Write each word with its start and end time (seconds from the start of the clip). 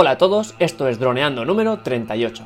Hola 0.00 0.12
a 0.12 0.16
todos, 0.16 0.54
esto 0.60 0.86
es 0.86 1.00
Droneando 1.00 1.44
número 1.44 1.78
38. 1.80 2.44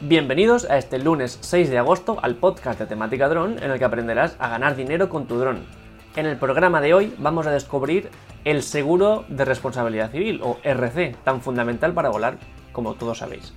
Bienvenidos 0.00 0.64
a 0.64 0.78
este 0.78 0.98
lunes 0.98 1.36
6 1.42 1.68
de 1.68 1.76
agosto 1.76 2.16
al 2.22 2.36
podcast 2.36 2.78
de 2.78 2.86
temática 2.86 3.28
dron 3.28 3.62
en 3.62 3.72
el 3.72 3.78
que 3.78 3.84
aprenderás 3.84 4.36
a 4.38 4.48
ganar 4.48 4.74
dinero 4.74 5.10
con 5.10 5.26
tu 5.26 5.36
dron. 5.36 5.66
En 6.16 6.24
el 6.24 6.38
programa 6.38 6.80
de 6.80 6.94
hoy 6.94 7.14
vamos 7.18 7.46
a 7.46 7.50
descubrir 7.50 8.08
el 8.46 8.62
seguro 8.62 9.26
de 9.28 9.44
responsabilidad 9.44 10.10
civil 10.10 10.40
o 10.42 10.56
RC, 10.64 11.14
tan 11.24 11.42
fundamental 11.42 11.92
para 11.92 12.08
volar 12.08 12.38
como 12.72 12.94
todos 12.94 13.18
sabéis. 13.18 13.52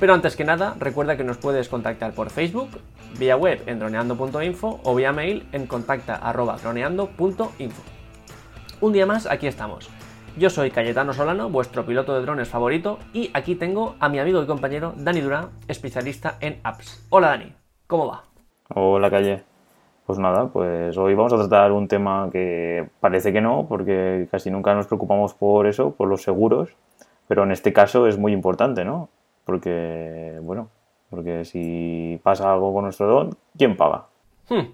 Pero 0.00 0.14
antes 0.14 0.34
que 0.34 0.42
nada, 0.42 0.74
recuerda 0.80 1.16
que 1.16 1.22
nos 1.22 1.36
puedes 1.36 1.68
contactar 1.68 2.12
por 2.12 2.30
Facebook, 2.30 2.70
vía 3.18 3.36
web 3.36 3.62
en 3.66 3.78
droneando.info 3.78 4.80
o 4.82 4.94
vía 4.94 5.12
mail 5.12 5.46
en 5.52 5.66
contacta.droneando.info. 5.66 7.82
Un 8.80 8.92
día 8.92 9.06
más, 9.06 9.26
aquí 9.26 9.46
estamos. 9.46 9.90
Yo 10.36 10.50
soy 10.50 10.70
Cayetano 10.70 11.12
Solano, 11.12 11.50
vuestro 11.50 11.84
piloto 11.84 12.14
de 12.14 12.22
drones 12.22 12.48
favorito, 12.48 12.98
y 13.12 13.30
aquí 13.34 13.54
tengo 13.54 13.94
a 14.00 14.08
mi 14.08 14.18
amigo 14.18 14.42
y 14.42 14.46
compañero 14.46 14.94
Dani 14.96 15.20
Durán, 15.20 15.50
especialista 15.68 16.36
en 16.40 16.58
apps. 16.64 17.06
Hola 17.10 17.28
Dani, 17.28 17.52
¿cómo 17.86 18.08
va? 18.08 18.24
Hola 18.74 19.10
Calle. 19.10 19.44
Pues 20.06 20.18
nada, 20.18 20.48
pues 20.48 20.96
hoy 20.96 21.14
vamos 21.14 21.32
a 21.32 21.36
tratar 21.36 21.70
un 21.70 21.86
tema 21.86 22.28
que 22.32 22.88
parece 22.98 23.32
que 23.32 23.40
no, 23.40 23.66
porque 23.68 24.26
casi 24.30 24.50
nunca 24.50 24.74
nos 24.74 24.86
preocupamos 24.86 25.34
por 25.34 25.66
eso, 25.66 25.92
por 25.92 26.08
los 26.08 26.22
seguros, 26.22 26.70
pero 27.28 27.44
en 27.44 27.52
este 27.52 27.72
caso 27.72 28.06
es 28.06 28.18
muy 28.18 28.32
importante, 28.32 28.84
¿no? 28.84 29.10
Porque, 29.44 30.38
bueno, 30.42 30.68
porque 31.12 31.44
si 31.44 32.18
pasa 32.22 32.50
algo 32.50 32.72
con 32.72 32.84
nuestro 32.84 33.06
dron, 33.06 33.36
¿quién 33.58 33.76
paga? 33.76 34.06
Hmm. 34.48 34.72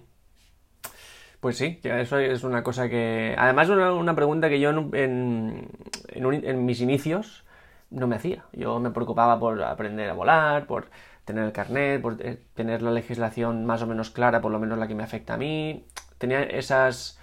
Pues 1.41 1.57
sí, 1.57 1.81
eso 1.83 2.17
es 2.19 2.45
una 2.45 2.63
cosa 2.63 2.89
que... 2.89 3.35
Además, 3.37 3.69
una, 3.71 3.93
una 3.93 4.15
pregunta 4.15 4.49
que 4.49 4.61
yo 4.61 4.71
en, 4.71 5.69
en, 6.13 6.65
mis 6.65 6.81
inicios 6.81 7.45
no 7.91 8.07
me 8.07 8.15
hacía. 8.15 8.45
Yo 8.53 8.79
me 8.79 8.93
preocupaba 8.93 9.41
por 9.41 9.61
aprender 9.65 10.09
a 10.09 10.13
volar, 10.13 10.69
por 10.69 10.91
tener 11.25 11.43
el 11.43 11.51
carnet, 11.51 12.01
por 12.01 12.25
eh, 12.25 12.39
tener 12.55 12.83
la 12.83 12.93
legislación 12.93 13.67
más 13.67 13.83
o 13.83 13.89
menos 13.89 14.11
clara, 14.11 14.41
por 14.41 14.53
lo 14.53 14.61
menos 14.61 14.79
la 14.79 14.87
que 14.87 14.95
me 14.95 15.03
afecta 15.03 15.35
a 15.35 15.39
mí. 15.39 15.87
Tenía 16.19 16.45
esas 16.45 17.19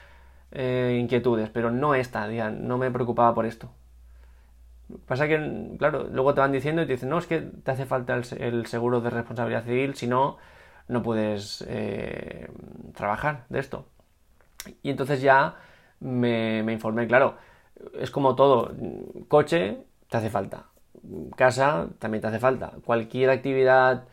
eh, 0.51 0.97
inquietudes, 0.99 1.49
pero 1.49 1.71
no 1.71 1.95
esta, 1.95 2.27
no 2.51 2.77
me 2.77 2.91
preocupaba 2.91 3.33
por 3.33 3.45
esto. 3.45 3.69
Pasa 5.07 5.27
que, 5.27 5.75
claro, 5.79 6.07
luego 6.11 6.33
te 6.33 6.41
van 6.41 6.51
diciendo 6.51 6.81
y 6.81 6.85
te 6.85 6.93
dicen, 6.93 7.09
no, 7.09 7.17
es 7.17 7.25
que 7.25 7.41
te 7.41 7.71
hace 7.71 7.85
falta 7.85 8.15
el, 8.15 8.65
seguro 8.67 9.01
de 9.01 9.09
responsabilidad 9.09 9.65
civil, 9.65 9.95
si 9.95 10.07
no, 10.07 10.37
no 10.87 11.01
puedes 11.01 11.65
eh, 11.67 12.47
trabajar 12.93 13.45
de 13.49 13.59
esto. 13.59 13.87
Y 14.83 14.91
entonces 14.91 15.21
ya 15.21 15.55
me, 15.99 16.59
informé, 16.71 17.07
claro, 17.07 17.37
es 17.99 18.11
como 18.11 18.35
todo, 18.35 18.73
coche 19.27 19.79
te 20.09 20.17
hace 20.17 20.29
falta, 20.29 20.67
casa 21.35 21.87
también 21.99 22.21
te 22.21 22.27
hace 22.27 22.39
falta, 22.39 22.73
cualquier 22.85 23.29
actividad 23.31 24.05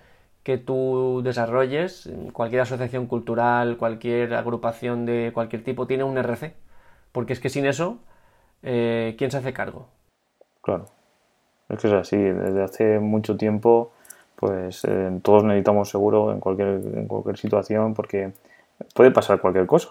que 0.42 0.58
tú 0.58 1.20
desarrolles, 1.24 2.10
cualquier 2.32 2.62
asociación 2.62 3.06
cultural, 3.06 3.76
cualquier 3.76 4.34
agrupación 4.34 5.06
de 5.06 5.32
cualquier 5.34 5.64
tipo 5.64 5.86
tiene 5.86 6.04
un 6.04 6.18
RC, 6.18 6.54
porque 7.12 7.34
es 7.34 7.40
que 7.40 7.50
sin 7.50 7.66
eso, 7.66 8.00
eh, 8.62 9.14
¿quién 9.18 9.30
se 9.30 9.38
hace 9.38 9.52
cargo? 9.52 9.88
Claro. 10.62 10.86
Es 11.68 11.80
que 11.80 11.88
es 11.88 11.92
así. 11.94 12.16
Desde 12.16 12.62
hace 12.62 12.98
mucho 13.00 13.36
tiempo, 13.36 13.92
pues 14.36 14.84
eh, 14.84 15.20
todos 15.22 15.44
necesitamos 15.44 15.90
seguro 15.90 16.32
en 16.32 16.40
cualquier, 16.40 16.68
en 16.68 17.06
cualquier 17.06 17.38
situación 17.38 17.94
porque 17.94 18.32
puede 18.94 19.10
pasar 19.10 19.40
cualquier 19.40 19.66
cosa. 19.66 19.90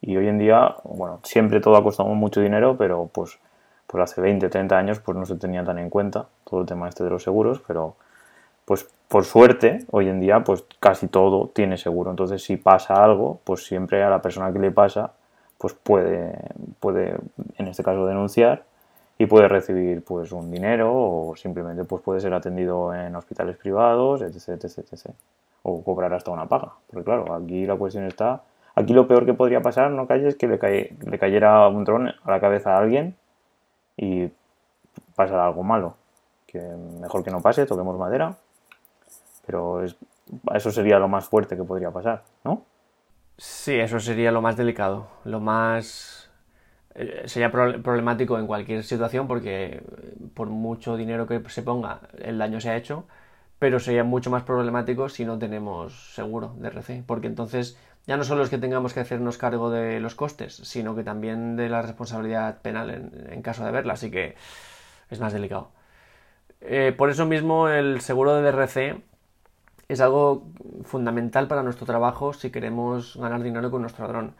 Y 0.00 0.16
hoy 0.16 0.28
en 0.28 0.38
día, 0.38 0.76
bueno, 0.84 1.20
siempre 1.22 1.60
todo 1.60 1.76
ha 1.76 1.82
costado 1.84 2.08
mucho 2.10 2.40
dinero, 2.40 2.76
pero 2.76 3.08
pues, 3.12 3.38
pues 3.86 4.02
hace 4.04 4.20
20, 4.20 4.48
30 4.48 4.76
años 4.78 5.00
pues 5.00 5.16
no 5.16 5.26
se 5.26 5.36
tenía 5.36 5.64
tan 5.64 5.78
en 5.78 5.90
cuenta 5.90 6.26
todo 6.44 6.60
el 6.62 6.66
tema 6.66 6.88
este 6.88 7.04
de 7.04 7.10
los 7.10 7.22
seguros, 7.22 7.62
pero 7.66 7.96
pues 8.64 8.88
por 9.08 9.24
suerte 9.24 9.84
hoy 9.90 10.08
en 10.08 10.20
día 10.20 10.44
pues 10.44 10.64
casi 10.80 11.08
todo 11.08 11.48
tiene 11.48 11.78
seguro. 11.78 12.10
Entonces 12.10 12.42
si 12.42 12.56
pasa 12.56 13.02
algo, 13.04 13.40
pues 13.44 13.64
siempre 13.66 14.02
a 14.02 14.10
la 14.10 14.22
persona 14.22 14.52
que 14.52 14.58
le 14.58 14.70
pasa 14.72 15.12
pues 15.58 15.74
puede, 15.74 16.36
puede 16.80 17.16
en 17.58 17.68
este 17.68 17.84
caso 17.84 18.06
denunciar 18.06 18.64
y 19.22 19.26
puede 19.26 19.46
recibir 19.46 20.02
pues 20.02 20.32
un 20.32 20.50
dinero 20.50 20.92
o 20.92 21.36
simplemente 21.36 21.84
pues 21.84 22.02
puede 22.02 22.18
ser 22.18 22.34
atendido 22.34 22.92
en 22.92 23.14
hospitales 23.14 23.56
privados, 23.56 24.20
etc, 24.20 24.64
etc, 24.64 24.78
etc. 24.78 25.10
O 25.62 25.80
cobrar 25.84 26.12
hasta 26.12 26.32
una 26.32 26.48
paga. 26.48 26.72
Porque 26.90 27.04
claro, 27.04 27.32
aquí 27.32 27.64
la 27.64 27.76
cuestión 27.76 28.04
está... 28.04 28.42
Aquí 28.74 28.92
lo 28.92 29.06
peor 29.06 29.24
que 29.24 29.32
podría 29.32 29.60
pasar, 29.62 29.92
no 29.92 30.08
calles, 30.08 30.30
es 30.30 30.34
que 30.34 30.48
le, 30.48 30.58
le 31.08 31.18
cayera 31.20 31.68
un 31.68 31.84
dron 31.84 32.08
a 32.08 32.30
la 32.30 32.40
cabeza 32.40 32.74
a 32.74 32.78
alguien 32.78 33.14
y 33.96 34.28
pasara 35.14 35.46
algo 35.46 35.62
malo. 35.62 35.94
Que 36.48 36.58
mejor 36.58 37.22
que 37.22 37.30
no 37.30 37.40
pase, 37.40 37.64
toquemos 37.64 37.96
madera. 37.96 38.34
Pero 39.46 39.84
es, 39.84 39.94
eso 40.52 40.72
sería 40.72 40.98
lo 40.98 41.06
más 41.06 41.26
fuerte 41.26 41.54
que 41.56 41.62
podría 41.62 41.92
pasar, 41.92 42.24
¿no? 42.42 42.62
Sí, 43.36 43.78
eso 43.78 44.00
sería 44.00 44.32
lo 44.32 44.42
más 44.42 44.56
delicado, 44.56 45.06
lo 45.24 45.38
más 45.38 46.21
sería 47.26 47.50
problemático 47.50 48.38
en 48.38 48.46
cualquier 48.46 48.84
situación 48.84 49.26
porque 49.26 49.82
por 50.34 50.48
mucho 50.48 50.96
dinero 50.96 51.26
que 51.26 51.42
se 51.48 51.62
ponga 51.62 52.00
el 52.18 52.38
daño 52.38 52.60
se 52.60 52.70
ha 52.70 52.76
hecho, 52.76 53.06
pero 53.58 53.78
sería 53.78 54.04
mucho 54.04 54.30
más 54.30 54.42
problemático 54.42 55.08
si 55.08 55.24
no 55.24 55.38
tenemos 55.38 56.14
seguro 56.14 56.54
de 56.58 56.68
RC, 56.68 57.04
porque 57.06 57.28
entonces 57.28 57.78
ya 58.06 58.16
no 58.16 58.24
solo 58.24 58.42
es 58.42 58.50
que 58.50 58.58
tengamos 58.58 58.92
que 58.92 59.00
hacernos 59.00 59.38
cargo 59.38 59.70
de 59.70 60.00
los 60.00 60.14
costes, 60.14 60.54
sino 60.54 60.96
que 60.96 61.04
también 61.04 61.54
de 61.56 61.68
la 61.68 61.82
responsabilidad 61.82 62.60
penal 62.62 62.90
en, 62.90 63.42
caso 63.42 63.64
de 63.64 63.70
verla, 63.70 63.92
así 63.92 64.10
que 64.10 64.34
es 65.10 65.20
más 65.20 65.32
delicado. 65.32 65.70
Eh, 66.60 66.92
por 66.96 67.10
eso 67.10 67.26
mismo 67.26 67.68
el 67.68 68.00
seguro 68.00 68.34
de 68.34 68.42
DRC 68.50 69.00
es 69.88 70.00
algo 70.00 70.48
fundamental 70.84 71.48
para 71.48 71.62
nuestro 71.62 71.86
trabajo 71.86 72.32
si 72.32 72.50
queremos 72.50 73.16
ganar 73.16 73.42
dinero 73.42 73.70
con 73.70 73.82
nuestro. 73.82 74.34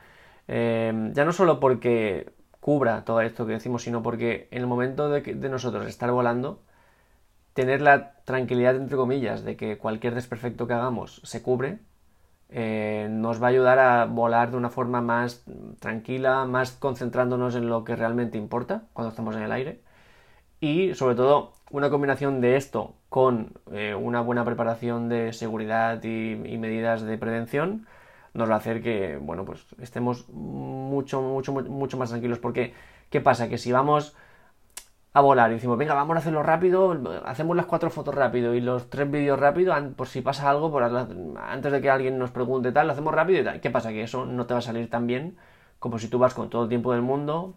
Eh, 0.49 1.11
ya 1.13 1.25
no 1.25 1.33
solo 1.33 1.61
porque 1.61 2.33
cubra 2.63 3.05
todo 3.05 3.21
esto 3.23 3.45
que 3.45 3.55
decimos, 3.55 3.83
sino 3.83 4.03
porque 4.05 4.49
en 4.53 4.61
el 4.63 4.69
momento 4.69 5.11
de, 5.11 5.23
de 5.23 5.49
nosotros 5.49 5.85
estar 5.87 6.11
volando, 6.13 6.61
tener 7.55 7.83
la 7.83 8.15
tranquilidad, 8.25 8.77
entre 8.77 8.97
comillas, 8.97 9.45
de 9.45 9.57
que 9.57 9.79
cualquier 9.79 10.15
desperfecto 10.15 10.69
que 10.69 10.75
hagamos 10.75 11.21
se 11.25 11.43
cubre, 11.43 11.81
eh, 12.51 13.09
nos 13.11 13.43
va 13.43 13.47
a 13.47 13.51
ayudar 13.51 13.79
a 13.79 14.05
volar 14.05 14.51
de 14.53 14.59
una 14.59 14.71
forma 14.71 15.01
más 15.01 15.45
tranquila, 15.81 16.45
más 16.45 16.73
concentrándonos 16.73 17.57
en 17.57 17.69
lo 17.69 17.83
que 17.85 17.97
realmente 17.97 18.39
importa 18.39 18.85
cuando 18.93 19.11
estamos 19.11 19.35
en 19.37 19.43
el 19.43 19.53
aire. 19.53 19.81
Y 20.61 20.95
sobre 20.95 21.17
todo, 21.17 21.55
una 21.71 21.91
combinación 21.91 22.41
de 22.41 22.57
esto 22.57 22.95
con 23.09 23.55
eh, 23.73 23.95
una 23.95 24.21
buena 24.21 24.45
preparación 24.45 25.09
de 25.09 25.33
seguridad 25.33 26.03
y 26.05 26.37
medidas 26.59 27.03
de 27.03 27.19
prevención, 27.19 27.87
nos 28.35 28.49
va 28.49 28.55
a 28.55 28.59
hacer 28.59 28.83
que, 28.83 29.19
bueno, 29.21 29.45
pues 29.45 29.65
estemos 29.81 30.29
mucho, 30.31 31.21
mucho, 31.23 31.53
mucho 31.53 31.97
más 31.97 32.11
tranquilos. 32.11 32.39
Porque, 32.39 32.75
¿qué 33.11 33.21
pasa? 33.21 33.49
Que 33.49 33.59
si 33.59 33.73
vamos 33.73 34.17
a 35.15 35.21
volar 35.21 35.51
y 35.51 35.55
decimos, 35.55 35.77
venga, 35.77 35.95
vamos 35.95 36.17
a 36.17 36.21
hacerlo 36.21 36.43
rápido, 36.43 36.99
hacemos 37.27 37.55
las 37.57 37.67
cuatro 37.67 37.91
fotos 37.91 38.15
rápido 38.15 38.55
y 38.55 38.61
los 38.61 38.89
tres 38.89 39.11
vídeos 39.11 39.39
rápido, 39.39 39.75
por 39.95 40.09
si 40.09 40.23
pasa 40.23 40.49
algo, 40.49 40.71
por 40.71 40.83
antes 40.83 41.73
de 41.73 41.81
que 41.83 41.91
alguien 41.91 42.19
nos 42.19 42.31
pregunte 42.31 42.73
tal, 42.73 42.87
lo 42.87 42.93
hacemos 42.95 43.15
rápido 43.15 43.41
y 43.41 43.45
tal. 43.45 43.61
¿Qué 43.61 43.71
pasa? 43.71 43.91
Que 43.91 44.03
eso 44.03 44.25
no 44.25 44.47
te 44.47 44.55
va 44.55 44.59
a 44.59 44.63
salir 44.63 44.89
tan 44.89 45.07
bien 45.07 45.37
como 45.79 45.99
si 45.99 46.09
tú 46.09 46.19
vas 46.19 46.33
con 46.35 46.49
todo 46.49 46.63
el 46.63 46.69
tiempo 46.69 46.93
del 46.93 47.03
mundo, 47.03 47.57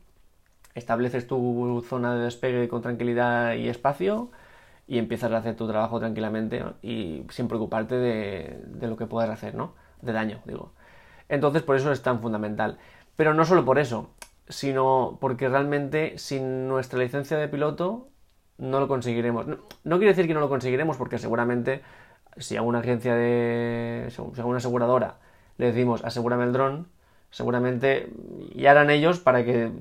estableces 0.73 1.27
tu 1.27 1.85
zona 1.87 2.15
de 2.15 2.23
despegue 2.23 2.67
con 2.67 2.81
tranquilidad 2.81 3.53
y 3.53 3.69
espacio 3.69 4.31
y 4.87 4.97
empiezas 4.97 5.31
a 5.31 5.37
hacer 5.37 5.55
tu 5.55 5.67
trabajo 5.67 5.99
tranquilamente 5.99 6.63
y 6.81 7.25
sin 7.29 7.47
preocuparte 7.47 7.95
de, 7.95 8.61
de 8.65 8.87
lo 8.87 8.97
que 8.97 9.05
puedas 9.05 9.29
hacer, 9.29 9.55
¿no? 9.55 9.73
De 10.01 10.13
daño, 10.13 10.41
digo. 10.45 10.73
Entonces, 11.29 11.63
por 11.63 11.75
eso 11.75 11.91
es 11.91 12.01
tan 12.01 12.21
fundamental. 12.21 12.77
Pero 13.15 13.33
no 13.33 13.45
solo 13.45 13.65
por 13.65 13.79
eso, 13.79 14.09
sino 14.49 15.17
porque 15.21 15.49
realmente 15.49 16.17
sin 16.17 16.67
nuestra 16.67 16.99
licencia 16.99 17.37
de 17.37 17.47
piloto 17.47 18.09
no 18.57 18.79
lo 18.79 18.87
conseguiremos. 18.87 19.47
No, 19.47 19.97
quiere 19.97 20.13
decir 20.13 20.27
que 20.27 20.33
no 20.33 20.39
lo 20.39 20.49
conseguiremos, 20.49 20.97
porque 20.97 21.17
seguramente 21.17 21.81
si 22.37 22.57
a 22.57 22.61
una 22.61 22.79
agencia 22.79 23.15
de. 23.15 24.07
si 24.09 24.41
a 24.41 24.45
una 24.45 24.57
aseguradora 24.57 25.19
le 25.57 25.67
decimos 25.67 26.03
asegúrame 26.03 26.43
el 26.43 26.53
dron, 26.53 26.87
seguramente 27.31 28.11
ya 28.55 28.71
harán 28.71 28.89
ellos 28.89 29.19
para 29.19 29.45
que 29.45 29.71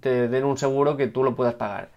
te 0.00 0.28
den 0.28 0.44
un 0.44 0.58
seguro 0.58 0.96
que 0.96 1.08
tú 1.08 1.24
lo 1.24 1.36
puedas 1.36 1.54
pagar. 1.54 1.90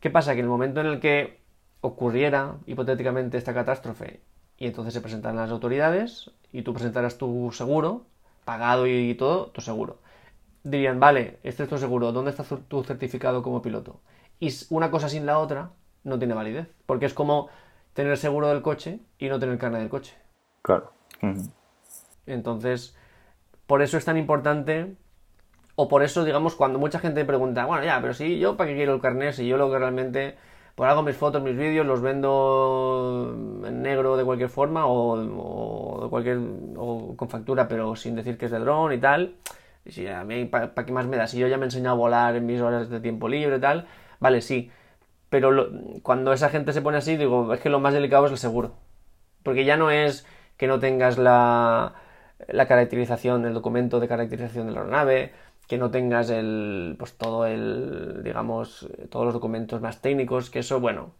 ¿Qué 0.00 0.10
pasa? 0.10 0.34
Que 0.34 0.40
en 0.40 0.46
el 0.46 0.50
momento 0.50 0.80
en 0.80 0.86
el 0.86 1.00
que 1.00 1.40
ocurriera 1.80 2.56
hipotéticamente 2.66 3.38
esta 3.38 3.54
catástrofe 3.54 4.20
y 4.58 4.66
entonces 4.66 4.94
se 4.94 5.00
presentan 5.00 5.36
las 5.36 5.50
autoridades 5.50 6.30
y 6.52 6.62
tú 6.62 6.72
presentarás 6.74 7.18
tu 7.18 7.50
seguro, 7.52 8.06
pagado 8.44 8.86
y 8.86 9.14
todo, 9.14 9.48
tu 9.50 9.60
seguro. 9.60 10.00
Dirían, 10.64 11.00
vale, 11.00 11.38
este 11.42 11.62
es 11.64 11.68
tu 11.68 11.78
seguro, 11.78 12.12
¿dónde 12.12 12.30
está 12.32 12.44
tu 12.44 12.82
certificado 12.84 13.42
como 13.42 13.62
piloto? 13.62 14.00
Y 14.40 14.52
una 14.70 14.90
cosa 14.90 15.08
sin 15.08 15.26
la 15.26 15.38
otra 15.38 15.70
no 16.04 16.18
tiene 16.18 16.34
validez, 16.34 16.68
porque 16.86 17.06
es 17.06 17.14
como 17.14 17.48
tener 17.94 18.16
seguro 18.18 18.48
del 18.48 18.62
coche 18.62 19.00
y 19.18 19.28
no 19.28 19.38
tener 19.38 19.58
carne 19.58 19.78
del 19.80 19.88
coche. 19.88 20.14
Claro. 20.62 20.92
Entonces, 22.26 22.96
por 23.66 23.82
eso 23.82 23.96
es 23.98 24.04
tan 24.04 24.16
importante 24.16 24.96
O 25.76 25.88
por 25.88 26.02
eso, 26.02 26.24
digamos, 26.24 26.54
cuando 26.56 26.78
mucha 26.78 26.98
gente 27.00 27.24
pregunta, 27.24 27.66
bueno, 27.66 27.84
ya, 27.84 28.00
pero 28.00 28.14
sí, 28.14 28.38
yo 28.38 28.56
para 28.56 28.70
qué 28.70 28.76
quiero 28.76 28.94
el 28.94 29.00
carnet, 29.00 29.34
si 29.34 29.46
yo 29.46 29.58
lo 29.58 29.70
que 29.70 29.78
realmente, 29.78 30.36
pues 30.76 30.90
hago 30.90 31.02
mis 31.02 31.16
fotos, 31.16 31.42
mis 31.42 31.56
vídeos, 31.56 31.86
los 31.86 32.02
vendo 32.02 33.32
en 33.66 33.82
negro 33.82 34.16
de 34.18 34.24
cualquier 34.24 34.50
forma 34.50 34.86
o, 34.86 36.02
de 36.02 36.10
cualquier, 36.10 36.38
o 36.76 37.16
con 37.16 37.30
factura, 37.30 37.66
pero 37.66 37.96
sin 37.96 38.14
decir 38.14 38.36
que 38.36 38.44
es 38.44 38.50
de 38.52 38.58
dron 38.58 38.92
y 38.92 38.98
tal. 38.98 39.36
Y 39.86 39.92
si 39.92 40.06
a 40.06 40.22
mí, 40.24 40.44
¿para 40.44 40.74
qué 40.74 40.92
más 40.92 41.06
me 41.06 41.16
da? 41.16 41.26
Si 41.28 41.38
yo 41.38 41.48
ya 41.48 41.56
me 41.56 41.64
he 41.64 41.68
enseñado 41.68 41.94
a 41.96 41.98
volar 41.98 42.36
en 42.36 42.44
mis 42.44 42.60
horas 42.60 42.90
de 42.90 43.00
tiempo 43.00 43.26
libre 43.28 43.56
y 43.56 43.60
tal, 43.60 43.86
vale, 44.20 44.42
sí. 44.42 44.70
Pero 45.30 45.70
cuando 46.02 46.32
esa 46.34 46.50
gente 46.50 46.74
se 46.74 46.82
pone 46.82 46.98
así, 46.98 47.16
digo, 47.16 47.54
es 47.54 47.60
que 47.60 47.70
lo 47.70 47.80
más 47.80 47.94
delicado 47.94 48.26
es 48.26 48.32
el 48.32 48.38
seguro. 48.38 48.74
Porque 49.42 49.64
ya 49.64 49.78
no 49.78 49.90
es 49.90 50.26
que 50.58 50.66
no 50.66 50.78
tengas 50.78 51.16
la, 51.16 51.94
la 52.48 52.66
caracterización, 52.68 53.46
el 53.46 53.54
documento 53.54 54.00
de 54.00 54.08
caracterización 54.08 54.66
de 54.66 54.72
la 54.72 54.80
aeronave, 54.80 55.32
que 55.66 55.78
no 55.78 55.90
tengas 55.90 56.30
el, 56.30 56.94
pues 56.98 57.16
todo 57.16 57.46
el, 57.46 58.22
digamos, 58.22 58.88
todos 59.10 59.24
los 59.24 59.34
documentos 59.34 59.80
más 59.80 60.00
técnicos, 60.00 60.50
que 60.50 60.60
eso, 60.60 60.80
bueno, 60.80 61.10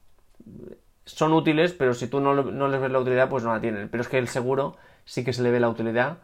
son 1.04 1.32
útiles, 1.32 1.72
pero 1.72 1.94
si 1.94 2.08
tú 2.08 2.20
no, 2.20 2.34
no, 2.34 2.68
les 2.68 2.80
ves 2.80 2.90
la 2.90 2.98
utilidad, 2.98 3.28
pues 3.28 3.44
no 3.44 3.52
la 3.52 3.60
tienen. 3.60 3.88
Pero 3.88 4.02
es 4.02 4.08
que 4.08 4.18
el 4.18 4.28
seguro 4.28 4.76
sí 5.04 5.24
que 5.24 5.32
se 5.32 5.42
le 5.42 5.50
ve 5.50 5.60
la 5.60 5.68
utilidad 5.68 6.18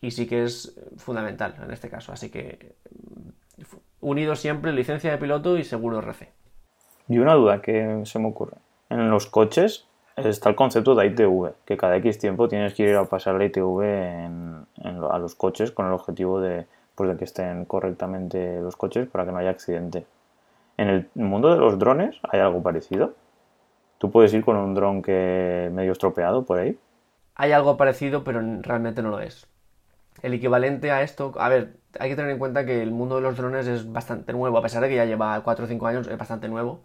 y 0.00 0.10
sí 0.10 0.26
que 0.26 0.44
es 0.44 0.78
fundamental 0.96 1.54
en 1.62 1.70
este 1.70 1.88
caso. 1.88 2.12
Así 2.12 2.30
que 2.30 2.74
unido 4.00 4.34
siempre 4.36 4.72
licencia 4.72 5.10
de 5.10 5.18
piloto 5.18 5.56
y 5.56 5.64
seguro 5.64 5.98
RC. 5.98 6.30
Y 7.08 7.18
una 7.18 7.34
duda 7.34 7.62
que 7.62 8.02
se 8.04 8.18
me 8.18 8.28
ocurre. 8.28 8.56
En 8.90 9.10
los 9.10 9.26
coches 9.26 9.86
está 10.16 10.50
el 10.50 10.56
concepto 10.56 10.94
de 10.94 11.06
ITV, 11.06 11.52
que 11.64 11.76
cada 11.76 11.96
X 11.96 12.18
tiempo 12.18 12.48
tienes 12.48 12.74
que 12.74 12.84
ir 12.84 12.96
a 12.96 13.04
pasar 13.04 13.36
la 13.36 13.44
ITV 13.46 13.82
a 15.10 15.18
los 15.18 15.34
coches 15.34 15.72
con 15.72 15.86
el 15.86 15.92
objetivo 15.92 16.40
de 16.40 16.66
pues 16.94 17.10
de 17.10 17.16
que 17.16 17.24
estén 17.24 17.64
correctamente 17.64 18.60
los 18.60 18.76
coches 18.76 19.08
para 19.08 19.24
que 19.24 19.32
no 19.32 19.38
haya 19.38 19.50
accidente. 19.50 20.06
En 20.76 20.88
el 20.88 21.08
mundo 21.14 21.50
de 21.50 21.58
los 21.58 21.78
drones 21.78 22.18
hay 22.30 22.40
algo 22.40 22.62
parecido. 22.62 23.14
¿Tú 23.98 24.10
puedes 24.10 24.32
ir 24.34 24.44
con 24.44 24.56
un 24.56 24.74
dron 24.74 25.02
que 25.02 25.70
medio 25.72 25.92
estropeado 25.92 26.44
por 26.44 26.58
ahí? 26.58 26.78
Hay 27.34 27.52
algo 27.52 27.76
parecido, 27.76 28.24
pero 28.24 28.40
realmente 28.62 29.02
no 29.02 29.10
lo 29.10 29.20
es. 29.20 29.46
El 30.22 30.34
equivalente 30.34 30.90
a 30.90 31.02
esto, 31.02 31.32
a 31.38 31.48
ver, 31.48 31.74
hay 31.98 32.10
que 32.10 32.16
tener 32.16 32.30
en 32.30 32.38
cuenta 32.38 32.66
que 32.66 32.82
el 32.82 32.90
mundo 32.90 33.16
de 33.16 33.22
los 33.22 33.36
drones 33.36 33.66
es 33.66 33.90
bastante 33.90 34.32
nuevo, 34.32 34.58
a 34.58 34.62
pesar 34.62 34.82
de 34.82 34.88
que 34.88 34.96
ya 34.96 35.04
lleva 35.04 35.40
4 35.42 35.64
o 35.64 35.68
5 35.68 35.86
años, 35.86 36.08
es 36.08 36.18
bastante 36.18 36.48
nuevo 36.48 36.80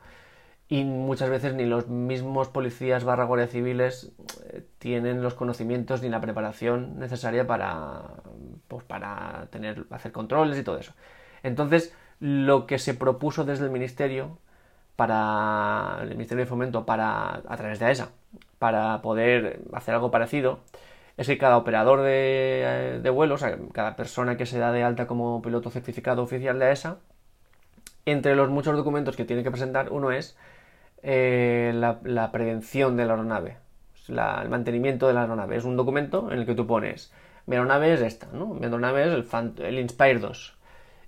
y 0.70 0.84
muchas 0.84 1.30
veces 1.30 1.54
ni 1.54 1.66
los 1.66 1.88
mismos 1.88 2.50
policías 2.50 3.06
barra 3.06 3.24
guardia 3.24 3.48
civiles 3.48 4.12
eh, 4.50 4.64
tienen 4.80 5.24
los 5.24 5.34
conocimientos 5.34 6.02
ni 6.02 6.10
la 6.10 6.20
preparación 6.20 7.00
necesaria 7.00 7.48
para, 7.48 8.04
pues, 8.68 8.84
para 8.84 9.48
tener, 9.50 9.86
hacer 9.92 10.12
controles 10.12 10.58
y 10.58 10.64
todo 10.64 10.78
eso. 10.78 10.94
Entonces, 11.44 11.94
lo 12.20 12.66
que 12.66 12.80
se 12.80 12.94
propuso 12.94 13.46
desde 13.46 13.66
el 13.66 13.72
ministerio 13.72 14.40
para 14.98 16.00
el 16.02 16.10
Ministerio 16.10 16.44
de 16.44 16.50
Fomento 16.50 16.86
para 16.86 17.36
a 17.36 17.58
través 17.58 17.80
de 17.80 17.86
AESA 17.86 18.10
para 18.60 19.02
poder 19.02 19.62
hacer 19.74 19.94
algo 19.94 20.12
parecido 20.12 20.60
es 21.18 21.28
que 21.28 21.38
cada 21.38 21.58
operador 21.58 22.02
de, 22.02 23.00
de 23.02 23.10
vuelo, 23.10 23.36
o 23.36 23.38
sea, 23.38 23.58
cada 23.74 23.96
persona 23.96 24.38
que 24.38 24.46
se 24.46 24.60
da 24.60 24.72
de 24.72 24.84
alta 24.84 25.08
como 25.08 25.42
piloto 25.42 25.70
certificado 25.70 26.24
oficial 26.24 26.60
de 26.60 26.66
AESA, 26.66 26.98
entre 28.06 28.36
los 28.36 28.50
muchos 28.50 28.76
documentos 28.76 29.16
que 29.16 29.26
tiene 29.26 29.44
que 29.44 29.52
presentar, 29.52 29.92
uno 29.92 30.12
es 30.12 30.38
eh, 31.10 31.72
la, 31.74 32.32
prevención 32.34 32.98
de 32.98 33.06
la 33.06 33.14
aeronave, 33.14 33.56
el 34.10 34.50
mantenimiento 34.50 35.08
de 35.08 35.14
la 35.14 35.22
aeronave. 35.22 35.56
Es 35.56 35.64
un 35.64 35.78
documento 35.78 36.30
en 36.34 36.40
el 36.40 36.46
que 36.46 36.54
tú 36.54 36.68
pones, 36.68 37.14
mi 37.46 37.56
aeronave 37.56 37.94
es 37.94 38.02
esta, 38.02 38.28
¿no? 38.34 38.48
Mi 38.48 38.66
aeronave 38.66 39.04
es 39.04 39.34
el, 39.60 39.80
Inspire 39.80 40.20
2. 40.20 40.58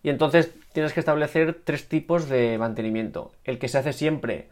Y 0.01 0.09
entonces 0.09 0.55
tienes 0.71 0.93
que 0.93 1.01
establecer 1.01 1.59
tres 1.65 1.89
tipos 1.89 2.29
de 2.29 2.57
mantenimiento. 2.57 3.33
El 3.43 3.59
que 3.59 3.67
se 3.67 3.77
hace 3.77 3.91
siempre 3.91 4.47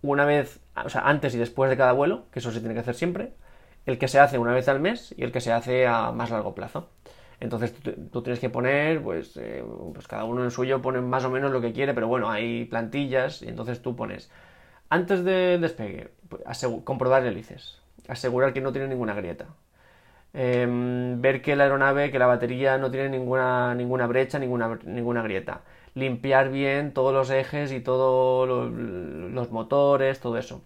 una 0.00 0.24
vez, 0.24 0.58
antes 0.74 1.34
y 1.34 1.38
después 1.38 1.68
de 1.68 1.76
cada 1.76 1.92
vuelo, 1.92 2.24
que 2.32 2.38
eso 2.38 2.50
se 2.50 2.60
tiene 2.60 2.72
que 2.72 2.80
hacer 2.80 2.94
siempre. 2.94 3.34
El 3.84 3.98
que 3.98 4.08
se 4.08 4.20
hace 4.20 4.38
una 4.38 4.54
vez 4.54 4.68
al 4.68 4.80
mes 4.80 5.14
y 5.18 5.22
el 5.22 5.32
que 5.32 5.42
se 5.42 5.52
hace 5.52 5.86
a 5.86 6.12
más 6.12 6.30
largo 6.30 6.54
plazo. 6.54 6.88
Entonces 7.40 7.74
tú, 8.12 8.22
tienes 8.22 8.40
que 8.40 8.50
poner, 8.50 9.02
pues, 9.02 9.36
eh, 9.36 9.64
pues 9.92 10.08
cada 10.08 10.24
uno 10.24 10.44
en 10.44 10.50
suyo 10.50 10.80
pone 10.82 11.00
más 11.00 11.24
o 11.24 11.30
menos 11.30 11.52
lo 11.52 11.60
que 11.60 11.72
quiere, 11.72 11.94
pero 11.94 12.08
bueno, 12.08 12.30
hay 12.30 12.64
plantillas 12.66 13.42
y 13.42 13.48
entonces 13.48 13.82
tú 13.82 13.94
pones, 13.96 14.30
antes 14.90 15.24
del 15.24 15.60
despegue, 15.60 16.12
pues, 16.28 16.42
comprobar 16.84 17.26
hélices, 17.26 17.80
asegurar 18.08 18.52
que 18.54 18.60
no 18.62 18.72
tiene 18.72 18.88
ninguna 18.88 19.14
grieta, 19.14 19.46
em, 20.32 21.20
ver 21.22 21.42
que 21.42 21.56
la 21.56 21.64
aeronave, 21.64 22.10
que 22.10 22.18
la 22.18 22.26
batería 22.26 22.78
no 22.78 22.90
tiene 22.90 23.08
ninguna, 23.10 23.74
ninguna 23.74 24.06
brecha, 24.06 24.38
ninguna, 24.38 24.78
ninguna 24.84 25.22
grieta, 25.22 25.62
limpiar 25.94 26.50
bien 26.50 26.92
todos 26.92 27.12
los 27.14 27.30
ejes 27.30 27.72
y 27.72 27.80
todos 27.80 28.48
los 28.48 29.50
motores, 29.50 30.20
todo 30.20 30.38
eso. 30.38 30.62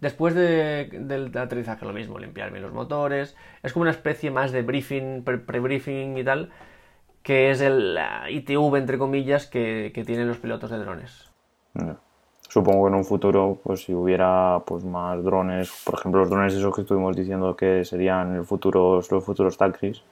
Después 0.00 0.34
del 0.34 1.30
aterrizaje 1.36 1.84
lo 1.84 1.92
mismo, 1.92 2.18
limpiar 2.18 2.50
bien 2.50 2.62
los 2.62 2.72
motores. 2.72 3.36
Es 3.62 3.72
como 3.72 3.82
una 3.82 3.90
especie 3.90 4.30
más 4.30 4.50
de 4.50 4.62
briefing, 4.62 5.22
pre-briefing 5.22 6.16
y 6.16 6.24
tal, 6.24 6.50
que 7.22 7.50
es 7.50 7.60
el 7.60 7.98
ITV, 8.30 8.76
entre 8.76 8.96
comillas, 8.96 9.46
que, 9.46 9.92
tienen 10.06 10.26
los 10.26 10.38
pilotos 10.38 10.70
de 10.70 10.78
drones. 10.78 11.30
Supongo 12.48 12.84
que 12.84 12.88
en 12.88 12.94
un 12.94 13.04
futuro, 13.04 13.60
pues 13.62 13.84
si 13.84 13.94
hubiera 13.94 14.60
pues 14.66 14.84
más 14.84 15.22
drones, 15.22 15.70
por 15.84 16.00
ejemplo 16.00 16.20
los 16.20 16.30
drones 16.30 16.54
esos 16.54 16.74
que 16.74 16.80
estuvimos 16.80 17.14
diciendo 17.14 17.54
que 17.54 17.84
serían 17.84 18.34
el 18.34 18.44
futuro, 18.44 18.96
los 19.08 19.24
futuros 19.24 19.56
taxis 19.56 20.02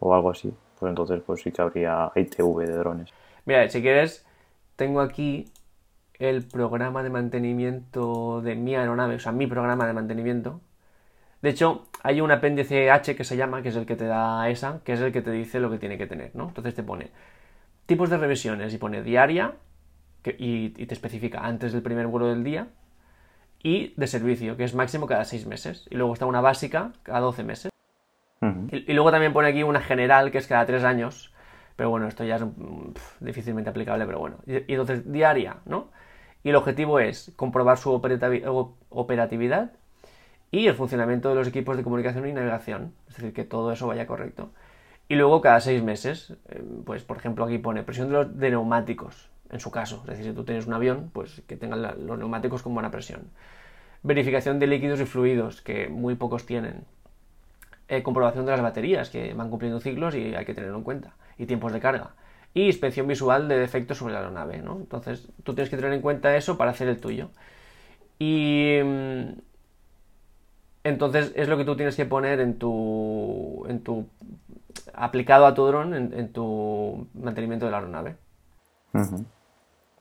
o 0.00 0.14
algo 0.14 0.30
así, 0.30 0.54
pues 0.78 0.88
entonces 0.88 1.20
pues 1.26 1.42
sí 1.42 1.52
que 1.52 1.60
habría 1.60 2.10
ITV 2.14 2.66
de 2.66 2.76
drones. 2.78 3.10
Mira, 3.44 3.68
si 3.68 3.82
quieres, 3.82 4.24
tengo 4.76 5.02
aquí 5.02 5.52
el 6.18 6.44
programa 6.44 7.02
de 7.02 7.10
mantenimiento 7.10 8.40
de 8.40 8.54
mi 8.54 8.74
aeronave, 8.74 9.16
o 9.16 9.18
sea, 9.18 9.32
mi 9.32 9.46
programa 9.46 9.86
de 9.86 9.92
mantenimiento. 9.92 10.60
De 11.42 11.50
hecho, 11.50 11.86
hay 12.02 12.20
un 12.20 12.30
apéndice 12.30 12.90
H 12.90 13.14
que 13.14 13.24
se 13.24 13.36
llama, 13.36 13.62
que 13.62 13.68
es 13.68 13.76
el 13.76 13.86
que 13.86 13.96
te 13.96 14.06
da 14.06 14.48
esa, 14.48 14.80
que 14.84 14.94
es 14.94 15.00
el 15.00 15.12
que 15.12 15.22
te 15.22 15.30
dice 15.30 15.60
lo 15.60 15.70
que 15.70 15.78
tiene 15.78 15.98
que 15.98 16.06
tener, 16.06 16.34
¿no? 16.34 16.48
Entonces 16.48 16.74
te 16.74 16.82
pone 16.82 17.10
tipos 17.84 18.10
de 18.10 18.16
revisiones 18.16 18.72
y 18.74 18.78
pone 18.78 19.02
diaria 19.02 19.54
y, 20.24 20.70
te 20.70 20.94
especifica 20.94 21.40
antes 21.44 21.72
del 21.72 21.82
primer 21.82 22.06
vuelo 22.08 22.26
del 22.28 22.42
día 22.42 22.68
y 23.62 23.94
de 23.96 24.06
servicio, 24.06 24.56
que 24.56 24.64
es 24.64 24.74
máximo 24.74 25.06
cada 25.06 25.24
seis 25.24 25.46
meses. 25.46 25.86
Y 25.90 25.96
luego 25.96 26.14
está 26.14 26.26
una 26.26 26.40
básica 26.40 26.92
cada 27.02 27.20
12 27.20 27.44
meses. 27.44 27.70
y, 28.70 28.92
luego 28.92 29.10
también 29.10 29.32
pone 29.32 29.48
aquí 29.48 29.62
una 29.62 29.80
general, 29.80 30.30
que 30.30 30.38
es 30.38 30.46
cada 30.46 30.64
tres 30.66 30.84
años. 30.84 31.32
Pero 31.76 31.90
bueno, 31.90 32.08
esto 32.08 32.24
ya 32.24 32.36
es 32.36 32.42
difícilmente 33.20 33.68
aplicable, 33.68 34.06
pero 34.06 34.18
bueno. 34.18 34.38
y 34.46 34.72
entonces, 34.72 35.12
diaria, 35.12 35.58
¿no? 35.66 35.90
Y 36.46 36.50
el 36.50 36.54
objetivo 36.54 37.00
es 37.00 37.32
comprobar 37.34 37.76
su 37.76 37.90
operatividad 37.90 39.72
y 40.52 40.68
el 40.68 40.74
funcionamiento 40.76 41.28
de 41.28 41.34
los 41.34 41.48
equipos 41.48 41.76
de 41.76 41.82
comunicación 41.82 42.28
y 42.28 42.32
navegación, 42.32 42.92
es 43.08 43.16
decir, 43.16 43.32
que 43.32 43.42
todo 43.42 43.72
eso 43.72 43.88
vaya 43.88 44.06
correcto. 44.06 44.50
Y 45.08 45.16
luego 45.16 45.40
cada 45.40 45.58
seis 45.58 45.82
meses, 45.82 46.34
eh, 46.48 46.62
pues 46.84 47.02
por 47.02 47.16
ejemplo 47.16 47.44
aquí 47.44 47.58
pone 47.58 47.82
presión 47.82 48.10
de 48.10 48.14
los 48.14 48.32
neumáticos, 48.36 49.28
en 49.50 49.58
su 49.58 49.72
caso, 49.72 50.02
es 50.04 50.10
decir, 50.10 50.26
si 50.26 50.32
tú 50.34 50.44
tienes 50.44 50.68
un 50.68 50.74
avión, 50.74 51.10
pues 51.12 51.42
que 51.48 51.56
tengan 51.56 51.82
los 51.82 52.16
neumáticos 52.16 52.62
con 52.62 52.74
buena 52.74 52.92
presión. 52.92 53.22
Verificación 54.04 54.60
de 54.60 54.68
líquidos 54.68 55.00
y 55.00 55.04
fluidos, 55.04 55.62
que 55.62 55.88
muy 55.88 56.14
pocos 56.14 56.46
tienen. 56.46 56.84
Eh, 57.88 58.04
comprobación 58.04 58.46
de 58.46 58.52
las 58.52 58.62
baterías, 58.62 59.10
que 59.10 59.34
van 59.34 59.50
cumpliendo 59.50 59.80
ciclos 59.80 60.14
y 60.14 60.36
hay 60.36 60.44
que 60.44 60.54
tenerlo 60.54 60.78
en 60.78 60.84
cuenta. 60.84 61.16
Y 61.38 61.46
tiempos 61.46 61.72
de 61.72 61.80
carga 61.80 62.12
y 62.56 62.68
inspección 62.68 63.06
visual 63.06 63.48
de 63.48 63.58
defectos 63.58 63.98
sobre 63.98 64.14
la 64.14 64.20
aeronave, 64.20 64.62
¿no? 64.62 64.76
Entonces, 64.76 65.28
tú 65.44 65.54
tienes 65.54 65.68
que 65.68 65.76
tener 65.76 65.92
en 65.92 66.00
cuenta 66.00 66.34
eso 66.36 66.56
para 66.56 66.70
hacer 66.70 66.88
el 66.88 66.98
tuyo. 66.98 67.28
Y 68.18 68.78
mm, 68.82 69.24
entonces 70.82 71.34
es 71.36 71.48
lo 71.48 71.58
que 71.58 71.66
tú 71.66 71.76
tienes 71.76 71.96
que 71.96 72.06
poner 72.06 72.40
en 72.40 72.58
tu, 72.58 73.66
en 73.68 73.80
tu 73.82 74.06
aplicado 74.94 75.44
a 75.44 75.52
tu 75.52 75.66
dron 75.66 75.92
en, 75.92 76.32
tu 76.32 77.06
mantenimiento 77.12 77.66
de 77.66 77.72
la 77.72 77.76
aeronave. 77.76 78.16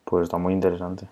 Pues 0.06 0.24
está 0.24 0.38
muy 0.38 0.54
interesante. 0.54 1.10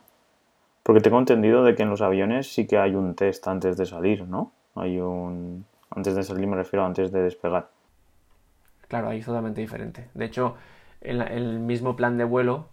Porque 0.82 1.02
tengo 1.02 1.20
entendido 1.20 1.66
de 1.66 1.76
que 1.76 1.84
en 1.84 1.90
los 1.90 2.02
aviones 2.02 2.54
sí 2.54 2.68
que 2.68 2.78
hay 2.78 2.96
un 2.96 3.16
test 3.16 3.46
antes 3.50 3.76
de 3.76 3.86
salir, 3.86 4.26
¿no? 4.26 4.54
Hay 4.76 4.98
un... 4.98 5.66
Antes 5.90 6.16
de 6.16 6.24
salir 6.24 6.48
me 6.48 6.56
refiero 6.56 6.86
antes 6.86 7.12
de 7.12 7.22
despegar. 7.22 7.68
Claro, 8.88 9.10
ahí 9.10 9.20
es 9.20 9.26
totalmente 9.26 9.60
diferente. 9.60 10.08
De 10.14 10.24
hecho, 10.24 10.56
el, 11.04 11.60
mismo 11.60 11.96
plan 11.96 12.18
de 12.18 12.24
vuelo 12.24 12.70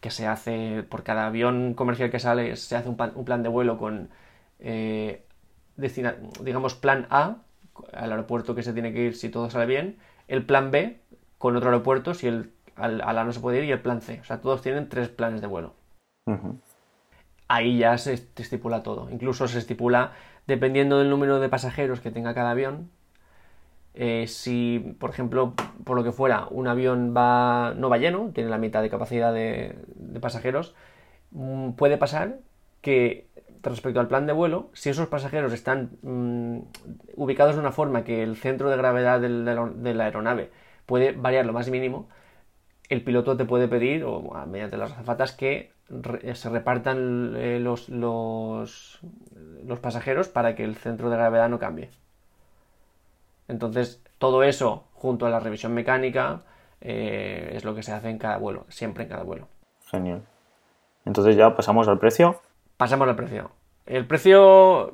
que 0.00 0.10
se 0.10 0.26
hace 0.26 0.82
por 0.82 1.02
cada 1.02 1.26
avión 1.26 1.74
comercial 1.74 2.10
que 2.10 2.18
sale, 2.18 2.56
se 2.56 2.76
hace 2.76 2.88
un, 2.88 2.96
plan 2.96 3.42
de 3.42 3.48
vuelo 3.48 3.78
con, 3.78 4.10
eh, 4.58 5.24
digamos, 5.76 6.74
plan 6.74 7.06
A, 7.10 7.38
al 7.92 8.10
aeropuerto 8.12 8.54
que 8.54 8.62
se 8.62 8.72
tiene 8.72 8.92
que 8.92 9.02
ir 9.02 9.16
si 9.16 9.28
todo 9.28 9.50
sale 9.50 9.66
bien, 9.66 9.98
el 10.28 10.44
plan 10.44 10.70
B 10.70 11.00
con 11.38 11.56
otro 11.56 11.70
aeropuerto 11.70 12.14
si 12.14 12.26
el, 12.26 12.52
al, 12.76 13.00
A 13.00 13.24
no 13.24 13.32
se 13.32 13.40
puede 13.40 13.58
ir 13.58 13.64
y 13.64 13.72
el 13.72 13.80
plan 13.80 14.00
C. 14.00 14.20
O 14.20 14.24
sea, 14.24 14.40
todos 14.40 14.62
tienen 14.62 14.88
tres 14.88 15.08
planes 15.08 15.40
de 15.40 15.46
vuelo. 15.46 15.74
Ahí 17.48 17.78
ya 17.78 17.96
se 17.98 18.14
estipula 18.14 18.82
todo. 18.82 19.08
Incluso 19.10 19.48
se 19.48 19.58
estipula, 19.58 20.12
dependiendo 20.46 20.98
del 20.98 21.10
número 21.10 21.40
de 21.40 21.48
pasajeros 21.48 22.00
que 22.00 22.10
tenga 22.10 22.34
cada 22.34 22.50
avión, 22.50 22.90
Eh, 23.96 24.26
si, 24.28 24.94
por 25.00 25.10
ejemplo, 25.10 25.54
por 25.84 25.96
lo 25.96 26.04
que 26.04 26.12
fuera, 26.12 26.46
un 26.50 26.68
avión 26.68 27.14
va, 27.16 27.74
no 27.76 27.88
va 27.88 27.98
lleno, 27.98 28.30
tiene 28.34 28.50
la 28.50 28.58
mitad 28.58 28.82
de 28.82 28.90
capacidad 28.90 29.32
de, 29.32 29.76
pasajeros, 30.20 30.74
mm, 31.30 31.72
puede 31.72 31.98
pasar 31.98 32.38
que 32.82 33.28
respecto 33.62 34.00
al 34.00 34.08
plan 34.08 34.26
de 34.26 34.32
vuelo, 34.32 34.70
si 34.74 34.90
esos 34.90 35.08
pasajeros 35.08 35.52
están 35.52 35.98
mm, 36.02 36.58
ubicados 37.16 37.54
de 37.56 37.60
una 37.60 37.72
forma 37.72 38.04
que 38.04 38.22
el 38.22 38.36
centro 38.36 38.70
de 38.70 38.76
gravedad 38.76 39.20
de 39.20 39.94
la 39.94 40.04
aeronave 40.04 40.50
puede 40.86 41.12
variar 41.12 41.46
lo 41.46 41.52
más 41.52 41.68
mínimo, 41.70 42.08
el 42.88 43.02
piloto 43.02 43.36
te 43.36 43.44
puede 43.44 43.68
pedir, 43.68 44.04
o 44.04 44.22
mediante 44.46 44.76
las 44.76 44.92
azafatas, 44.92 45.32
que 45.32 45.72
se 46.34 46.50
repartan 46.50 47.34
eh, 47.36 47.60
los, 47.60 47.88
los, 47.88 49.00
pasajeros 49.80 50.28
para 50.28 50.54
que 50.54 50.64
el 50.64 50.76
centro 50.76 51.10
de 51.10 51.16
gravedad 51.16 51.48
no 51.48 51.58
cambie. 51.58 51.90
Entonces, 53.48 54.02
todo 54.18 54.42
eso, 54.42 54.84
junto 54.94 55.26
a 55.26 55.30
la 55.30 55.40
revisión 55.40 55.74
mecánica, 55.74 56.42
eh, 56.80 57.52
es 57.54 57.64
lo 57.64 57.74
que 57.74 57.82
se 57.82 57.92
hace 57.92 58.10
en 58.10 58.18
cada 58.18 58.38
vuelo, 58.38 58.66
siempre 58.68 59.04
en 59.04 59.10
cada 59.10 59.22
vuelo. 59.22 59.48
Genial. 59.86 60.22
Entonces 61.04 61.36
ya 61.36 61.54
pasamos 61.54 61.88
al 61.88 61.98
precio. 61.98 62.40
Pasamos 62.76 63.08
al 63.08 63.16
precio. 63.16 63.50
El 63.86 64.04
precio, 64.04 64.92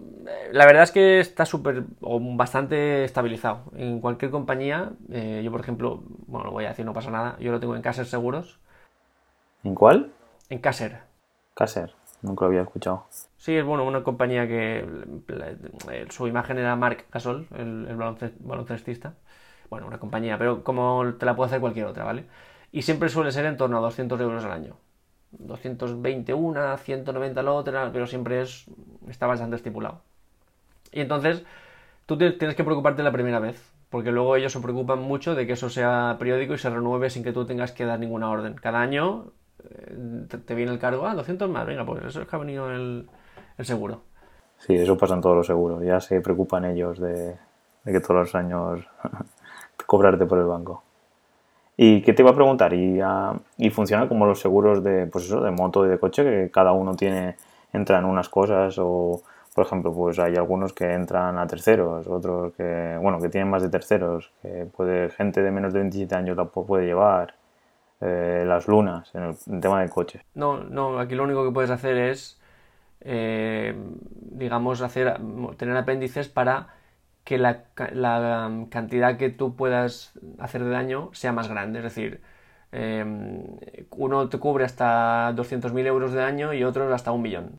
la 0.53 0.67
verdad 0.67 0.83
es 0.83 0.91
que 0.91 1.19
está 1.19 1.47
súper 1.47 1.85
o 2.03 2.21
bastante 2.37 3.05
estabilizado. 3.05 3.63
En 3.75 4.01
cualquier 4.01 4.31
compañía, 4.31 4.93
eh, 5.11 5.41
yo 5.43 5.51
por 5.51 5.61
ejemplo, 5.61 6.03
bueno, 6.27 6.47
lo 6.47 6.53
voy 6.53 6.67
a 6.67 6.69
decir, 6.69 6.85
no 6.85 6.93
pasa 6.93 7.11
nada, 7.11 7.37
yo 7.41 7.53
lo 7.53 7.59
tengo 7.59 7.75
en 7.75 7.81
Caser 7.81 8.05
Seguros. 8.05 8.61
¿En 9.65 9.75
cuál? 9.75 10.13
En 10.51 10.59
Caser. 10.59 11.01
Caser, 11.55 11.95
nunca 12.23 12.45
lo 12.45 12.49
había 12.49 12.63
escuchado. 12.63 13.07
Sí, 13.37 13.57
es 13.57 13.65
bueno, 13.65 13.85
una 13.85 14.03
compañía 14.03 14.47
que 14.47 14.87
su 16.11 16.27
imagen 16.27 16.59
era 16.59 16.75
Marc 16.77 17.07
Gasol, 17.13 17.47
el, 17.55 17.87
el 17.89 17.97
baloncestista. 18.41 19.15
Bueno, 19.69 19.87
una 19.87 19.99
compañía, 19.99 20.39
pero 20.39 20.63
como 20.65 21.15
te 21.19 21.27
la 21.27 21.35
puede 21.35 21.49
hacer 21.49 21.61
cualquier 21.61 21.87
otra, 21.87 22.05
¿vale? 22.05 22.27
Y 22.71 22.83
siempre 22.83 23.09
suele 23.09 23.33
ser 23.33 23.47
en 23.47 23.57
torno 23.57 23.79
a 23.79 23.81
200 23.81 24.21
euros 24.21 24.45
al 24.45 24.53
año. 24.53 24.77
220 25.33 26.35
una, 26.35 26.77
190 26.77 27.43
la 27.43 27.53
otra, 27.53 27.91
pero 27.93 28.07
siempre 28.07 28.43
es, 28.43 28.67
está 29.09 29.27
bastante 29.27 29.57
estipulado. 29.57 30.03
Y 30.93 31.01
entonces 31.01 31.45
tú 32.07 32.19
tienes 32.19 32.55
que 32.55 32.65
preocuparte 32.65 33.03
la 33.03 33.13
primera 33.13 33.39
vez, 33.39 33.73
porque 33.89 34.13
luego 34.13 34.37
ellos 34.37 34.53
se 34.53 34.61
preocupan 34.61 35.01
mucho 35.01 35.35
de 35.35 35.47
que 35.47 35.55
eso 35.55 35.71
sea 35.71 36.17
periódico 36.19 36.55
y 36.55 36.59
se 36.59 36.71
renueve 36.71 37.11
sin 37.11 37.25
que 37.25 37.33
tú 37.33 37.47
tengas 37.47 37.73
que 37.73 37.85
dar 37.85 37.99
ninguna 37.99 38.31
orden. 38.31 38.55
Cada 38.55 38.81
año 38.81 39.33
eh, 39.71 40.27
te, 40.47 40.55
viene 40.55 40.73
el 40.73 40.79
cargo, 40.79 41.07
ah, 41.07 41.15
200 41.15 41.49
más, 41.49 41.67
venga, 41.67 41.85
pues 41.85 42.05
eso 42.05 42.23
es 42.23 42.29
que 42.29 42.37
ha 42.37 42.39
venido 42.39 42.71
el, 42.71 43.09
seguro. 43.61 44.03
Sí, 44.59 44.75
eso 44.75 44.97
pasa 44.97 45.15
en 45.15 45.21
todos 45.21 45.37
los 45.37 45.47
seguros, 45.47 45.83
ya 45.83 46.01
se 46.01 46.21
preocupan 46.21 46.65
ellos 46.65 46.99
de, 46.99 47.37
que 47.85 48.01
todos 48.01 48.21
los 48.21 48.35
años 48.35 48.87
cobrarte 49.87 50.27
por 50.27 50.39
el 50.39 50.47
banco. 50.47 50.83
¿Y 51.77 52.03
qué 52.03 52.13
te 52.13 52.23
iba 52.23 52.31
a 52.31 52.35
preguntar? 52.35 52.73
¿Y, 52.75 53.01
ah, 53.01 53.35
¿Y, 53.57 53.71
funciona 53.71 54.09
como 54.09 54.27
los 54.27 54.41
seguros 54.41 54.85
de, 54.85 55.07
pues 55.07 55.25
eso, 55.25 55.41
de 55.41 55.51
moto 55.51 55.87
y 55.87 55.89
de 55.89 55.99
coche, 55.99 56.23
que 56.23 56.51
cada 56.51 56.73
uno 56.73 56.95
tiene, 56.95 57.37
entra 57.73 57.99
en 57.99 58.05
unas 58.05 58.29
cosas 58.29 58.77
o, 58.79 59.23
por 59.55 59.67
ejemplo, 59.67 59.93
pues 59.93 60.19
hay 60.19 60.37
algunos 60.37 60.73
que 60.73 60.93
entran 60.93 61.39
a 61.39 61.47
terceros, 61.47 62.07
otros 62.07 62.53
que, 62.55 62.99
bueno, 63.01 63.21
que 63.21 63.29
tienen 63.29 63.51
más 63.51 63.63
de 63.63 63.69
terceros, 63.69 64.33
que 64.41 64.67
puede, 64.75 65.11
gente 65.11 65.43
de 65.43 65.51
menos 65.51 65.73
de 65.73 65.81
27 65.81 66.15
años 66.15 66.37
la 66.37 66.47
puede 66.47 66.87
llevar, 66.87 67.35
eh, 68.05 68.43
las 68.45 68.67
lunas, 68.67 69.15
en 69.15 69.23
el, 69.23 69.61
tema 69.61 69.81
de 69.81 69.89
coche. 69.89 70.25
No, 70.35 70.65
no, 70.65 70.99
aquí 70.99 71.15
lo 71.15 71.23
único 71.23 71.45
que 71.45 71.53
puedes 71.53 71.71
hacer 71.71 71.97
es, 71.97 72.41
eh, 73.01 73.77
digamos, 74.33 74.81
hacer, 74.83 75.21
tener 75.57 75.77
apéndices 75.77 76.29
para 76.29 76.75
que 77.23 77.39
la, 77.39 77.65
um, 78.49 78.67
cantidad 78.69 79.17
que 79.17 79.31
tú 79.31 79.55
puedas 79.55 80.19
hacer 80.41 80.65
de 80.65 80.71
daño 80.71 81.11
sea 81.13 81.33
más 81.33 81.49
grande. 81.49 81.79
Es 81.79 81.85
decir, 81.85 82.21
em, 82.73 83.45
uno 83.91 84.29
te 84.29 84.39
cubre 84.41 84.65
hasta 84.65 85.33
200.000 85.35 85.87
euros 85.87 86.13
de 86.13 86.21
daño 86.21 86.53
y 86.53 86.65
otro 86.65 86.93
hasta 86.93 87.13
un 87.13 87.23
millón. 87.23 87.57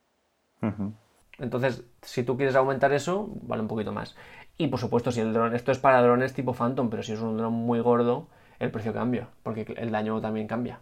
Entonces, 1.39 1.85
si 2.01 2.23
tú 2.23 2.35
quieres 2.35 2.55
aumentar 2.55 2.91
eso, 2.91 3.29
vale 3.43 3.61
un 3.61 3.69
poquito 3.69 3.93
más. 3.93 4.15
Y 4.57 4.67
por 4.67 4.79
supuesto, 4.79 5.11
si 5.11 5.21
el 5.21 5.33
dron, 5.33 5.55
esto 5.55 5.71
es 5.71 5.79
para 5.79 6.01
drones 6.01 6.33
tipo 6.33 6.53
Phantom, 6.53 6.89
pero 6.89 7.01
si 7.01 7.13
es 7.13 7.19
un 7.21 7.37
dron 7.37 7.53
muy 7.53 7.79
gordo, 7.79 8.27
el 8.63 8.71
precio 8.71 8.93
cambia, 8.93 9.27
porque 9.43 9.73
el 9.77 9.91
daño 9.91 10.19
también 10.21 10.47
cambia. 10.47 10.79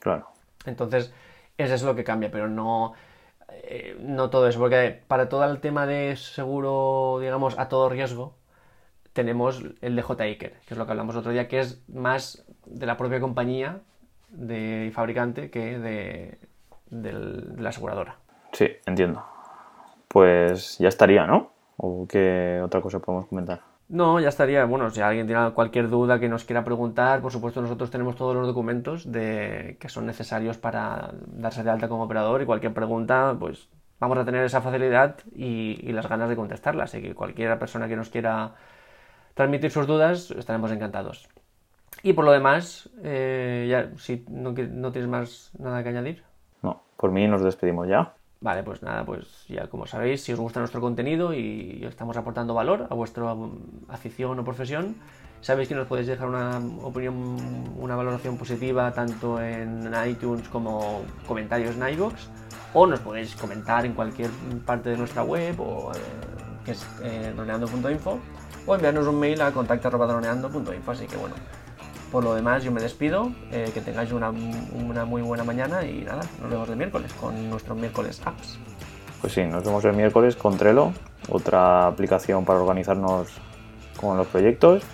Claro. 0.00 0.28
Entonces, 0.66 1.12
eso 1.58 1.74
es 1.74 1.82
lo 1.82 1.94
que 1.94 2.04
cambia, 2.04 2.30
pero 2.30 2.48
no 2.48 2.94
eh, 3.62 3.96
no 4.00 4.30
todo 4.30 4.48
eso, 4.48 4.58
porque 4.58 5.02
para 5.06 5.28
todo 5.28 5.44
el 5.44 5.60
tema 5.60 5.86
de 5.86 6.16
seguro, 6.16 7.18
digamos, 7.20 7.58
a 7.58 7.68
todo 7.68 7.88
riesgo, 7.88 8.34
tenemos 9.12 9.62
el 9.80 9.96
DJ 9.96 10.22
Iker, 10.24 10.52
que 10.66 10.74
es 10.74 10.76
lo 10.76 10.86
que 10.86 10.92
hablamos 10.92 11.16
otro 11.16 11.32
día, 11.32 11.48
que 11.48 11.60
es 11.60 11.82
más 11.88 12.44
de 12.66 12.86
la 12.86 12.96
propia 12.96 13.20
compañía 13.20 13.80
de 14.30 14.90
fabricante 14.94 15.50
que 15.50 15.78
de, 15.78 16.38
de 16.90 17.12
la 17.12 17.68
aseguradora. 17.68 18.16
Sí, 18.52 18.68
entiendo. 18.86 19.24
Pues 20.08 20.78
ya 20.78 20.88
estaría, 20.88 21.26
¿no? 21.26 21.52
¿O 21.76 22.06
qué 22.08 22.60
otra 22.62 22.80
cosa 22.80 22.98
podemos 23.00 23.26
comentar? 23.26 23.60
No, 23.94 24.18
ya 24.18 24.28
estaría. 24.28 24.64
Bueno, 24.64 24.90
si 24.90 25.00
alguien 25.00 25.28
tiene 25.28 25.52
cualquier 25.52 25.88
duda 25.88 26.18
que 26.18 26.28
nos 26.28 26.42
quiera 26.44 26.64
preguntar, 26.64 27.20
por 27.20 27.30
supuesto 27.30 27.62
nosotros 27.62 27.92
tenemos 27.92 28.16
todos 28.16 28.34
los 28.34 28.44
documentos 28.44 29.12
de, 29.12 29.76
que 29.78 29.88
son 29.88 30.04
necesarios 30.04 30.58
para 30.58 31.12
darse 31.28 31.62
de 31.62 31.70
alta 31.70 31.88
como 31.88 32.02
operador 32.02 32.42
y 32.42 32.44
cualquier 32.44 32.74
pregunta, 32.74 33.36
pues 33.38 33.68
vamos 34.00 34.18
a 34.18 34.24
tener 34.24 34.44
esa 34.44 34.60
facilidad 34.60 35.18
y, 35.32 35.92
las 35.92 36.08
ganas 36.08 36.28
de 36.28 36.34
contestarla. 36.34 36.84
Así 36.84 37.00
que 37.00 37.14
cualquier 37.14 37.56
persona 37.56 37.86
que 37.86 37.94
nos 37.94 38.10
quiera 38.10 38.56
transmitir 39.34 39.70
sus 39.70 39.86
dudas, 39.86 40.32
estaremos 40.32 40.72
encantados. 40.72 41.28
Y 42.02 42.14
por 42.14 42.24
lo 42.24 42.32
demás, 42.32 42.90
eh, 43.04 43.68
ya, 43.70 43.96
si 43.96 44.24
no, 44.28 44.54
no 44.72 44.90
tienes 44.90 45.08
más 45.08 45.52
nada 45.56 45.84
que 45.84 45.90
añadir. 45.90 46.24
No, 46.62 46.82
por 46.96 47.12
mí 47.12 47.28
nos 47.28 47.44
despedimos 47.44 47.86
ya. 47.86 48.12
Vale, 48.44 48.62
pues 48.62 48.82
nada, 48.82 49.06
pues 49.06 49.24
ya 49.48 49.68
como 49.68 49.86
sabéis, 49.86 50.22
si 50.22 50.30
os 50.34 50.38
gusta 50.38 50.60
nuestro 50.60 50.78
contenido 50.78 51.32
y 51.32 51.82
estamos 51.88 52.14
aportando 52.18 52.52
valor 52.52 52.86
a 52.90 52.94
vuestra 52.94 53.34
afición 53.88 54.38
o 54.38 54.44
profesión, 54.44 54.96
sabéis 55.40 55.66
que 55.66 55.74
nos 55.74 55.88
podéis 55.88 56.08
dejar 56.08 56.28
una 56.28 56.60
opinión, 56.82 57.16
una 57.80 57.96
valoración 57.96 58.36
positiva 58.36 58.92
tanto 58.92 59.40
en 59.40 59.90
iTunes 60.06 60.46
como 60.50 61.06
comentarios 61.26 61.74
en 61.76 61.88
iVoox, 61.94 62.12
o 62.74 62.86
nos 62.86 63.00
podéis 63.00 63.34
comentar 63.34 63.86
en 63.86 63.94
cualquier 63.94 64.28
parte 64.66 64.90
de 64.90 64.98
nuestra 64.98 65.22
web, 65.24 65.58
o, 65.58 65.92
eh, 65.94 65.98
que 66.66 66.72
es 66.72 66.84
eh, 67.02 67.32
droneando.info, 67.34 68.20
o 68.66 68.74
enviarnos 68.74 69.06
un 69.06 69.20
mail 69.20 69.40
a 69.40 69.52
contacto.droneando.info. 69.52 70.90
Así 70.90 71.06
que 71.06 71.16
bueno, 71.16 71.34
por 72.14 72.22
lo 72.22 72.32
demás, 72.32 72.62
yo 72.62 72.70
me 72.70 72.80
despido. 72.80 73.32
Eh, 73.50 73.72
que 73.74 73.80
tengáis 73.80 74.12
una, 74.12 74.30
muy 74.30 75.20
buena 75.20 75.42
mañana 75.42 75.84
y 75.84 76.02
nada, 76.02 76.20
nos 76.40 76.48
vemos 76.48 76.68
el 76.68 76.76
miércoles 76.76 77.12
con 77.14 77.50
nuestro 77.50 77.74
miércoles 77.74 78.22
apps. 78.24 78.56
Pues 79.20 79.32
sí, 79.32 79.42
nos 79.42 79.64
vemos 79.64 79.84
el 79.84 79.94
miércoles 79.94 80.36
con 80.36 80.56
Trello, 80.56 80.92
otra 81.28 81.88
aplicación 81.88 82.44
para 82.44 82.60
organizarnos 82.60 83.26
con 84.00 84.16
los 84.16 84.28
proyectos. 84.28 84.84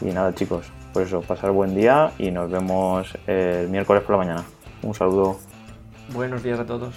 Y 0.00 0.06
nada, 0.06 0.34
chicos, 0.34 0.66
por 0.92 1.04
eso, 1.04 1.20
pasar 1.20 1.52
buen 1.52 1.76
día 1.76 2.10
y 2.18 2.32
nos 2.32 2.50
vemos 2.50 3.16
el 3.28 3.68
miércoles 3.68 4.02
por 4.02 4.16
la 4.16 4.24
mañana. 4.24 4.44
Un 4.82 4.94
saludo. 4.94 5.38
Buenos 6.12 6.42
días 6.42 6.58
a 6.58 6.66
todos. 6.66 6.92